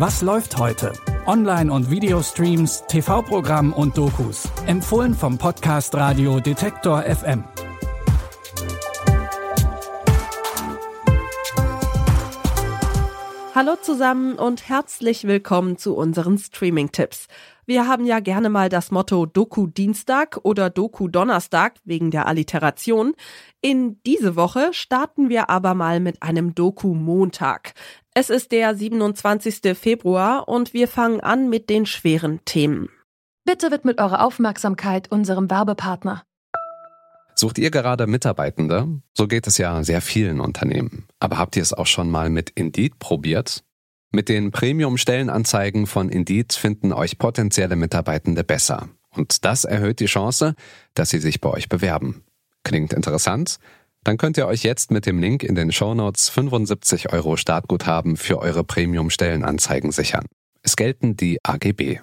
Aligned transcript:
Was 0.00 0.22
läuft 0.22 0.56
heute? 0.56 0.94
Online- 1.26 1.70
und 1.70 1.90
Videostreams, 1.90 2.84
TV-Programm 2.88 3.74
und 3.74 3.98
Dokus. 3.98 4.48
Empfohlen 4.64 5.12
vom 5.12 5.36
Podcast 5.36 5.94
Radio 5.94 6.40
Detektor 6.40 7.02
FM. 7.02 7.44
Hallo 13.54 13.76
zusammen 13.82 14.36
und 14.36 14.70
herzlich 14.70 15.24
willkommen 15.24 15.76
zu 15.76 15.94
unseren 15.94 16.38
Streaming-Tipps. 16.38 17.26
Wir 17.66 17.86
haben 17.86 18.06
ja 18.06 18.20
gerne 18.20 18.48
mal 18.48 18.68
das 18.70 18.90
Motto 18.90 19.26
Doku 19.26 19.66
Dienstag 19.66 20.40
oder 20.44 20.70
Doku 20.70 21.08
Donnerstag 21.08 21.74
wegen 21.84 22.10
der 22.10 22.26
Alliteration. 22.26 23.12
In 23.60 24.00
diese 24.06 24.34
Woche 24.34 24.70
starten 24.72 25.28
wir 25.28 25.50
aber 25.50 25.74
mal 25.74 26.00
mit 26.00 26.22
einem 26.22 26.54
Doku 26.54 26.94
Montag. 26.94 27.74
Es 28.12 28.28
ist 28.28 28.50
der 28.50 28.74
27. 28.74 29.78
Februar 29.78 30.48
und 30.48 30.74
wir 30.74 30.88
fangen 30.88 31.20
an 31.20 31.48
mit 31.48 31.70
den 31.70 31.86
schweren 31.86 32.44
Themen. 32.44 32.88
Bitte 33.44 33.70
widmet 33.70 34.00
eure 34.00 34.24
Aufmerksamkeit 34.24 35.12
unserem 35.12 35.48
Werbepartner. 35.48 36.24
Sucht 37.36 37.58
ihr 37.58 37.70
gerade 37.70 38.08
Mitarbeitende? 38.08 38.88
So 39.16 39.28
geht 39.28 39.46
es 39.46 39.58
ja 39.58 39.84
sehr 39.84 40.00
vielen 40.00 40.40
Unternehmen. 40.40 41.06
Aber 41.20 41.38
habt 41.38 41.54
ihr 41.54 41.62
es 41.62 41.72
auch 41.72 41.86
schon 41.86 42.10
mal 42.10 42.30
mit 42.30 42.50
Indeed 42.50 42.98
probiert? 42.98 43.62
Mit 44.10 44.28
den 44.28 44.50
Premium-Stellenanzeigen 44.50 45.86
von 45.86 46.08
Indeed 46.08 46.52
finden 46.52 46.92
euch 46.92 47.16
potenzielle 47.16 47.76
Mitarbeitende 47.76 48.42
besser. 48.42 48.88
Und 49.14 49.44
das 49.44 49.64
erhöht 49.64 50.00
die 50.00 50.06
Chance, 50.06 50.56
dass 50.94 51.10
sie 51.10 51.20
sich 51.20 51.40
bei 51.40 51.50
euch 51.50 51.68
bewerben. 51.68 52.24
Klingt 52.64 52.92
interessant? 52.92 53.58
Dann 54.04 54.16
könnt 54.16 54.38
ihr 54.38 54.46
euch 54.46 54.62
jetzt 54.62 54.90
mit 54.90 55.04
dem 55.04 55.18
Link 55.18 55.42
in 55.42 55.54
den 55.54 55.72
Shownotes 55.72 56.30
75 56.30 57.12
Euro 57.12 57.36
Startguthaben 57.36 58.16
für 58.16 58.38
eure 58.38 58.64
Premium-Stellenanzeigen 58.64 59.92
sichern. 59.92 60.26
Es 60.62 60.76
gelten 60.76 61.16
die 61.16 61.38
AGB. 61.42 62.00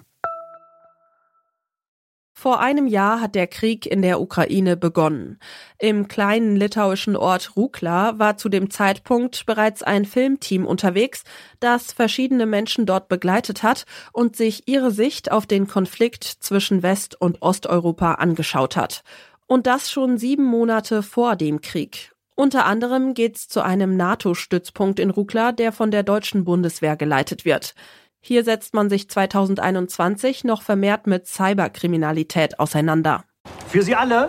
Vor 2.40 2.60
einem 2.60 2.86
Jahr 2.86 3.20
hat 3.20 3.34
der 3.34 3.48
Krieg 3.48 3.84
in 3.84 4.00
der 4.00 4.20
Ukraine 4.20 4.76
begonnen. 4.76 5.40
Im 5.80 6.06
kleinen 6.06 6.54
litauischen 6.54 7.16
Ort 7.16 7.56
Rukla 7.56 8.16
war 8.20 8.36
zu 8.36 8.48
dem 8.48 8.70
Zeitpunkt 8.70 9.44
bereits 9.44 9.82
ein 9.82 10.04
Filmteam 10.04 10.64
unterwegs, 10.64 11.24
das 11.58 11.92
verschiedene 11.92 12.46
Menschen 12.46 12.86
dort 12.86 13.08
begleitet 13.08 13.64
hat 13.64 13.86
und 14.12 14.36
sich 14.36 14.68
ihre 14.68 14.92
Sicht 14.92 15.32
auf 15.32 15.46
den 15.46 15.66
Konflikt 15.66 16.22
zwischen 16.22 16.84
West- 16.84 17.20
und 17.20 17.42
Osteuropa 17.42 18.12
angeschaut 18.12 18.76
hat. 18.76 19.02
Und 19.50 19.66
das 19.66 19.90
schon 19.90 20.18
sieben 20.18 20.44
Monate 20.44 21.02
vor 21.02 21.34
dem 21.34 21.62
Krieg. 21.62 22.12
Unter 22.34 22.66
anderem 22.66 23.14
geht's 23.14 23.48
zu 23.48 23.62
einem 23.62 23.96
NATO-Stützpunkt 23.96 25.00
in 25.00 25.08
Rukla, 25.08 25.52
der 25.52 25.72
von 25.72 25.90
der 25.90 26.02
deutschen 26.02 26.44
Bundeswehr 26.44 26.96
geleitet 26.96 27.46
wird. 27.46 27.74
Hier 28.20 28.44
setzt 28.44 28.74
man 28.74 28.90
sich 28.90 29.08
2021 29.08 30.44
noch 30.44 30.60
vermehrt 30.60 31.06
mit 31.06 31.26
Cyberkriminalität 31.26 32.60
auseinander. 32.60 33.24
Für 33.68 33.80
Sie 33.80 33.94
alle 33.94 34.28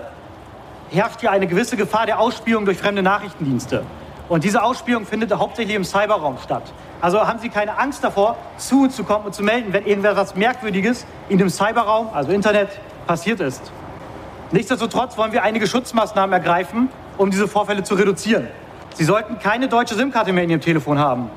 herrscht 0.90 1.20
hier 1.20 1.32
eine 1.32 1.48
gewisse 1.48 1.76
Gefahr 1.76 2.06
der 2.06 2.22
Ausspielung 2.22 2.64
durch 2.64 2.78
fremde 2.78 3.04
Nachrichtendienste. 3.04 3.86
Und 4.30 4.46
diese 4.46 4.64
Ausspielung 4.64 5.06
findet 5.06 5.34
hauptsächlich 5.34 5.76
im 5.76 5.84
Cyberraum 5.84 6.38
statt. 6.42 6.72
Also 7.02 7.20
haben 7.28 7.40
Sie 7.40 7.50
keine 7.50 7.78
Angst 7.78 8.06
davor, 8.06 8.38
zu 8.58 8.84
uns 8.84 8.96
zu 8.96 9.04
kommen 9.04 9.26
und 9.26 9.36
zu 9.36 9.44
melden, 9.44 9.74
wenn 9.74 9.86
irgendetwas 9.86 10.36
Merkwürdiges 10.36 11.06
in 11.28 11.38
dem 11.38 11.50
Cyberraum, 11.50 12.08
also 12.14 12.32
Internet, 12.32 12.70
passiert 13.06 13.42
ist. 13.42 13.70
Nichtsdestotrotz 14.52 15.16
wollen 15.16 15.32
wir 15.32 15.44
einige 15.44 15.68
Schutzmaßnahmen 15.68 16.34
ergreifen, 16.34 16.90
um 17.18 17.30
diese 17.30 17.48
Vorfälle 17.48 17.84
zu 17.84 17.94
reduzieren. 17.94 18.48
Sie 18.96 19.04
sollten 19.04 19.38
keine 19.38 19.68
deutsche 19.68 19.94
SIM-Karte 19.94 20.34
mehr 20.34 20.44
in 20.44 20.50
Ihrem 20.50 20.62
Telefon 20.62 20.98
haben. 20.98 21.30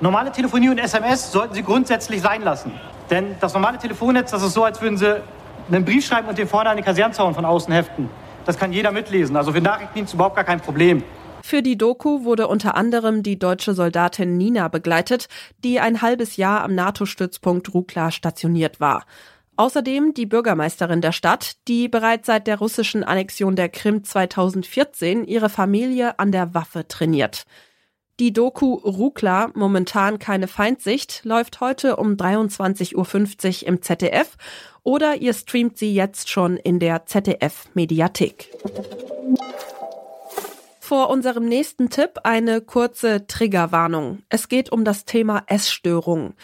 Normale 0.00 0.32
Telefonie 0.32 0.70
und 0.70 0.78
SMS 0.78 1.30
sollten 1.30 1.54
Sie 1.54 1.62
grundsätzlich 1.62 2.20
sein 2.20 2.42
lassen. 2.42 2.72
Denn 3.08 3.36
das 3.40 3.54
normale 3.54 3.78
Telefonnetz, 3.78 4.32
das 4.32 4.42
ist 4.42 4.52
so, 4.52 4.64
als 4.64 4.82
würden 4.82 4.98
Sie 4.98 5.22
einen 5.70 5.84
Brief 5.84 6.04
schreiben 6.04 6.28
und 6.28 6.38
den 6.38 6.48
vorne 6.48 6.70
an 6.70 6.76
den 6.76 6.84
Kasernzaun 6.84 7.34
von 7.34 7.44
außen 7.44 7.72
heften. 7.72 8.10
Das 8.44 8.58
kann 8.58 8.72
jeder 8.72 8.90
mitlesen. 8.90 9.36
Also 9.36 9.52
für 9.52 9.60
Nachrichtendienst 9.60 10.14
überhaupt 10.14 10.34
gar 10.34 10.44
kein 10.44 10.60
Problem. 10.60 11.04
Für 11.42 11.62
die 11.62 11.78
Doku 11.78 12.24
wurde 12.24 12.48
unter 12.48 12.74
anderem 12.74 13.22
die 13.22 13.38
deutsche 13.38 13.74
Soldatin 13.74 14.36
Nina 14.36 14.66
begleitet, 14.66 15.28
die 15.62 15.78
ein 15.78 16.02
halbes 16.02 16.36
Jahr 16.36 16.62
am 16.62 16.74
NATO-Stützpunkt 16.74 17.72
Rukla 17.72 18.10
stationiert 18.10 18.80
war. 18.80 19.04
Außerdem 19.56 20.12
die 20.12 20.26
Bürgermeisterin 20.26 21.00
der 21.00 21.12
Stadt, 21.12 21.56
die 21.66 21.88
bereits 21.88 22.26
seit 22.26 22.46
der 22.46 22.58
russischen 22.58 23.04
Annexion 23.04 23.56
der 23.56 23.70
Krim 23.70 24.04
2014 24.04 25.24
ihre 25.24 25.48
Familie 25.48 26.18
an 26.18 26.30
der 26.30 26.54
Waffe 26.54 26.86
trainiert. 26.86 27.44
Die 28.18 28.32
Doku 28.32 28.74
Rukla, 28.74 29.50
momentan 29.54 30.18
keine 30.18 30.48
Feindsicht, 30.48 31.22
läuft 31.24 31.60
heute 31.60 31.96
um 31.96 32.14
23.50 32.14 32.94
Uhr 33.62 33.68
im 33.68 33.82
ZDF 33.82 34.36
oder 34.82 35.16
ihr 35.16 35.34
streamt 35.34 35.76
sie 35.76 35.94
jetzt 35.94 36.30
schon 36.30 36.56
in 36.56 36.78
der 36.78 37.04
ZDF 37.04 37.64
Mediathek. 37.74 38.50
Vor 40.80 41.10
unserem 41.10 41.46
nächsten 41.46 41.90
Tipp 41.90 42.20
eine 42.22 42.60
kurze 42.60 43.26
Triggerwarnung. 43.26 44.22
Es 44.28 44.48
geht 44.48 44.70
um 44.70 44.84
das 44.84 45.04
Thema 45.04 45.42
Essstörung. 45.48 46.34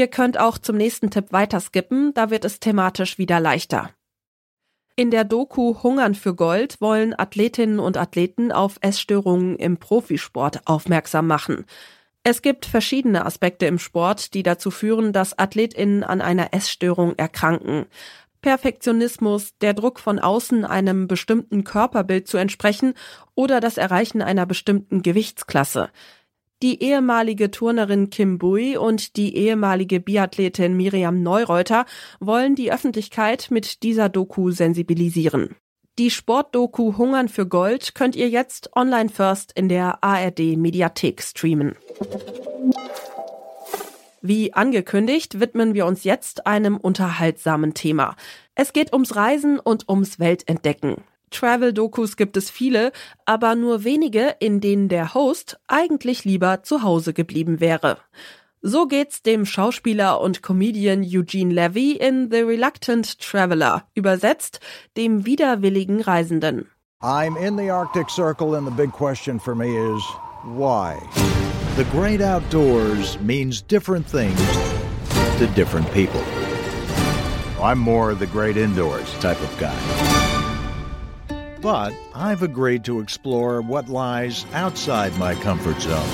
Ihr 0.00 0.08
könnt 0.08 0.40
auch 0.40 0.56
zum 0.56 0.78
nächsten 0.78 1.10
Tipp 1.10 1.26
weiterskippen, 1.30 2.14
da 2.14 2.30
wird 2.30 2.46
es 2.46 2.58
thematisch 2.58 3.18
wieder 3.18 3.38
leichter. 3.38 3.90
In 4.96 5.10
der 5.10 5.24
Doku 5.24 5.82
Hungern 5.82 6.14
für 6.14 6.34
Gold 6.34 6.80
wollen 6.80 7.12
Athletinnen 7.18 7.78
und 7.78 7.98
Athleten 7.98 8.50
auf 8.50 8.78
Essstörungen 8.80 9.56
im 9.56 9.76
Profisport 9.76 10.66
aufmerksam 10.66 11.26
machen. 11.26 11.66
Es 12.22 12.40
gibt 12.40 12.64
verschiedene 12.64 13.26
Aspekte 13.26 13.66
im 13.66 13.78
Sport, 13.78 14.32
die 14.32 14.42
dazu 14.42 14.70
führen, 14.70 15.12
dass 15.12 15.38
Athletinnen 15.38 16.02
an 16.02 16.22
einer 16.22 16.54
Essstörung 16.54 17.14
erkranken. 17.18 17.84
Perfektionismus, 18.40 19.58
der 19.58 19.74
Druck 19.74 20.00
von 20.00 20.18
außen 20.18 20.64
einem 20.64 21.08
bestimmten 21.08 21.62
Körperbild 21.62 22.26
zu 22.26 22.38
entsprechen 22.38 22.94
oder 23.34 23.60
das 23.60 23.76
Erreichen 23.76 24.22
einer 24.22 24.46
bestimmten 24.46 25.02
Gewichtsklasse. 25.02 25.90
Die 26.62 26.82
ehemalige 26.82 27.50
Turnerin 27.50 28.10
Kim 28.10 28.36
Bui 28.36 28.76
und 28.76 29.16
die 29.16 29.34
ehemalige 29.34 29.98
Biathletin 29.98 30.76
Miriam 30.76 31.22
Neureuter 31.22 31.86
wollen 32.20 32.54
die 32.54 32.70
Öffentlichkeit 32.70 33.46
mit 33.50 33.82
dieser 33.82 34.10
Doku 34.10 34.50
sensibilisieren. 34.50 35.56
Die 35.98 36.10
Sportdoku 36.10 36.98
Hungern 36.98 37.30
für 37.30 37.46
Gold 37.46 37.94
könnt 37.94 38.14
ihr 38.14 38.28
jetzt 38.28 38.76
online 38.76 39.08
first 39.08 39.52
in 39.52 39.70
der 39.70 40.04
ARD 40.04 40.56
Mediathek 40.58 41.22
streamen. 41.22 41.76
Wie 44.20 44.52
angekündigt, 44.52 45.40
widmen 45.40 45.72
wir 45.72 45.86
uns 45.86 46.04
jetzt 46.04 46.46
einem 46.46 46.76
unterhaltsamen 46.76 47.72
Thema. 47.72 48.16
Es 48.54 48.74
geht 48.74 48.92
ums 48.92 49.16
Reisen 49.16 49.58
und 49.58 49.88
ums 49.88 50.18
Weltentdecken. 50.18 50.96
Travel-Dokus 51.30 52.16
gibt 52.16 52.36
es 52.36 52.50
viele, 52.50 52.92
aber 53.24 53.54
nur 53.54 53.84
wenige, 53.84 54.36
in 54.40 54.60
denen 54.60 54.88
der 54.88 55.14
Host 55.14 55.58
eigentlich 55.68 56.24
lieber 56.24 56.62
zu 56.62 56.82
Hause 56.82 57.12
geblieben 57.12 57.60
wäre. 57.60 57.98
So 58.62 58.86
geht's 58.86 59.22
dem 59.22 59.46
Schauspieler 59.46 60.20
und 60.20 60.42
Comedian 60.42 61.02
Eugene 61.02 61.52
Levy 61.52 61.92
in 61.92 62.30
The 62.30 62.42
Reluctant 62.42 63.18
Traveler, 63.18 63.84
übersetzt 63.94 64.60
dem 64.98 65.24
widerwilligen 65.24 66.02
Reisenden. 66.02 66.70
I'm 67.02 67.38
in 67.38 67.56
the 67.56 67.70
Arctic 67.70 68.10
Circle 68.10 68.56
and 68.56 68.66
the 68.66 68.74
big 68.74 68.92
question 68.92 69.40
for 69.40 69.54
me 69.54 69.74
is 69.74 70.02
why? 70.44 70.98
The 71.76 71.84
great 71.84 72.20
outdoors 72.20 73.18
means 73.20 73.62
different 73.62 74.06
things 74.06 74.38
to 75.38 75.46
different 75.54 75.90
people. 75.94 76.22
I'm 77.62 77.78
more 77.78 78.14
the 78.14 78.26
great 78.26 78.58
indoors 78.58 79.10
type 79.20 79.40
of 79.40 79.58
guy. 79.58 80.29
But 81.60 81.92
I've 82.14 82.42
agreed 82.42 82.84
to 82.84 83.00
explore 83.00 83.60
what 83.60 83.90
lies 83.90 84.46
outside 84.54 85.16
my 85.18 85.34
comfort 85.34 85.78
zone. 85.78 86.08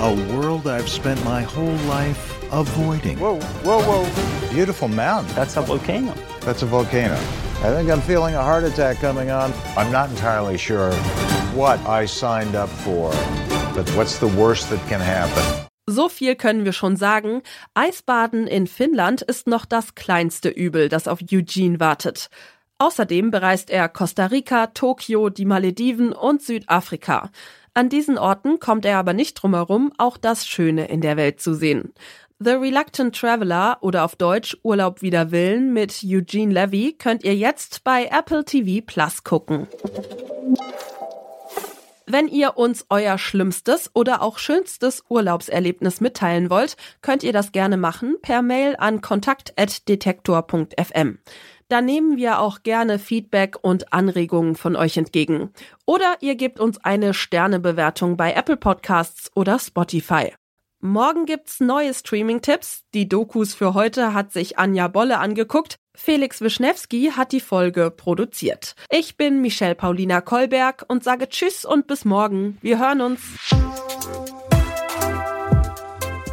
A 0.00 0.14
world 0.32 0.68
I've 0.68 0.88
spent 0.88 1.22
my 1.24 1.42
whole 1.42 1.74
life 1.88 2.40
avoiding. 2.52 3.18
Whoa, 3.18 3.40
whoa, 3.64 3.82
whoa. 3.82 4.50
Beautiful 4.54 4.86
mountain. 4.86 5.34
That's 5.34 5.56
a 5.56 5.62
volcano. 5.62 6.14
That's 6.42 6.62
a 6.62 6.66
volcano. 6.66 7.16
I 7.62 7.74
think 7.74 7.90
I'm 7.90 8.00
feeling 8.00 8.36
a 8.36 8.42
heart 8.42 8.62
attack 8.62 8.98
coming 8.98 9.30
on. 9.30 9.52
I'm 9.76 9.90
not 9.90 10.10
entirely 10.10 10.56
sure 10.56 10.92
what 11.52 11.80
I 11.80 12.06
signed 12.06 12.54
up 12.54 12.68
for, 12.68 13.10
but 13.74 13.88
what's 13.96 14.18
the 14.20 14.28
worst 14.28 14.70
that 14.70 14.80
can 14.88 15.00
happen? 15.00 15.66
So 15.88 16.08
viel 16.08 16.36
können 16.36 16.64
wir 16.64 16.72
schon 16.72 16.96
sagen. 16.96 17.42
Eisbaden 17.74 18.46
in 18.46 18.68
Finnland 18.68 19.22
ist 19.22 19.48
noch 19.48 19.64
das 19.66 19.96
kleinste 19.96 20.48
Übel, 20.48 20.88
das 20.88 21.08
auf 21.08 21.18
Eugene 21.20 21.80
wartet. 21.80 22.30
Außerdem 22.80 23.30
bereist 23.30 23.68
er 23.68 23.90
Costa 23.90 24.24
Rica, 24.26 24.68
Tokio, 24.68 25.28
die 25.28 25.44
Malediven 25.44 26.14
und 26.14 26.40
Südafrika. 26.40 27.30
An 27.74 27.90
diesen 27.90 28.16
Orten 28.16 28.58
kommt 28.58 28.86
er 28.86 28.96
aber 28.96 29.12
nicht 29.12 29.34
drumherum, 29.34 29.92
auch 29.98 30.16
das 30.16 30.46
Schöne 30.46 30.86
in 30.86 31.02
der 31.02 31.18
Welt 31.18 31.42
zu 31.42 31.52
sehen. 31.52 31.92
The 32.38 32.52
Reluctant 32.52 33.14
Traveler 33.14 33.76
oder 33.82 34.02
auf 34.02 34.16
Deutsch 34.16 34.56
Urlaub 34.62 35.02
wider 35.02 35.30
Willen 35.30 35.74
mit 35.74 36.00
Eugene 36.02 36.54
Levy 36.54 36.96
könnt 36.98 37.22
ihr 37.22 37.36
jetzt 37.36 37.84
bei 37.84 38.06
Apple 38.06 38.46
TV 38.46 38.82
Plus 38.82 39.24
gucken. 39.24 39.66
Wenn 42.06 42.28
ihr 42.28 42.56
uns 42.56 42.86
euer 42.88 43.18
schlimmstes 43.18 43.90
oder 43.92 44.22
auch 44.22 44.38
schönstes 44.38 45.04
Urlaubserlebnis 45.10 46.00
mitteilen 46.00 46.48
wollt, 46.48 46.78
könnt 47.02 47.24
ihr 47.24 47.34
das 47.34 47.52
gerne 47.52 47.76
machen 47.76 48.16
per 48.22 48.40
Mail 48.40 48.74
an 48.78 49.02
kontakt.detektor.fm. 49.02 51.18
Da 51.70 51.80
nehmen 51.80 52.16
wir 52.16 52.40
auch 52.40 52.64
gerne 52.64 52.98
Feedback 52.98 53.56
und 53.62 53.92
Anregungen 53.92 54.56
von 54.56 54.74
euch 54.74 54.96
entgegen. 54.96 55.52
Oder 55.86 56.16
ihr 56.18 56.34
gebt 56.34 56.58
uns 56.58 56.84
eine 56.84 57.14
Sternebewertung 57.14 58.16
bei 58.16 58.32
Apple 58.32 58.56
Podcasts 58.56 59.30
oder 59.36 59.56
Spotify. 59.60 60.34
Morgen 60.80 61.26
gibt's 61.26 61.60
neue 61.60 61.94
Streaming-Tipps. 61.94 62.82
Die 62.92 63.08
Dokus 63.08 63.54
für 63.54 63.74
heute 63.74 64.14
hat 64.14 64.32
sich 64.32 64.58
Anja 64.58 64.88
Bolle 64.88 65.18
angeguckt. 65.18 65.76
Felix 65.94 66.40
Wischnewski 66.40 67.12
hat 67.16 67.30
die 67.30 67.40
Folge 67.40 67.92
produziert. 67.92 68.74
Ich 68.90 69.16
bin 69.16 69.40
Michelle 69.40 69.76
Paulina 69.76 70.20
Kolberg 70.20 70.84
und 70.88 71.04
sage 71.04 71.28
Tschüss 71.28 71.64
und 71.64 71.86
bis 71.86 72.04
morgen. 72.04 72.58
Wir 72.62 72.80
hören 72.80 73.00
uns. 73.00 73.20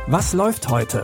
Was 0.08 0.34
läuft 0.34 0.70
heute? 0.70 1.04